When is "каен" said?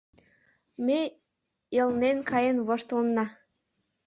2.29-2.57